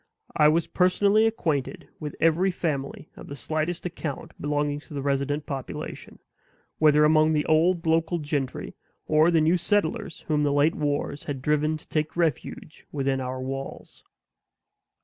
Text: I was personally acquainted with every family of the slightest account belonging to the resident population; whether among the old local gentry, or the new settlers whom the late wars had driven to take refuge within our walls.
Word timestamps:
I 0.35 0.47
was 0.47 0.65
personally 0.65 1.27
acquainted 1.27 1.87
with 1.99 2.15
every 2.19 2.49
family 2.49 3.11
of 3.15 3.27
the 3.27 3.35
slightest 3.35 3.85
account 3.85 4.31
belonging 4.41 4.79
to 4.79 4.95
the 4.95 5.01
resident 5.03 5.45
population; 5.45 6.17
whether 6.79 7.05
among 7.05 7.33
the 7.33 7.45
old 7.45 7.85
local 7.85 8.17
gentry, 8.17 8.73
or 9.05 9.29
the 9.29 9.41
new 9.41 9.57
settlers 9.57 10.21
whom 10.21 10.41
the 10.41 10.51
late 10.53 10.73
wars 10.73 11.25
had 11.25 11.39
driven 11.39 11.77
to 11.77 11.87
take 11.87 12.17
refuge 12.17 12.87
within 12.91 13.21
our 13.21 13.39
walls. 13.43 14.03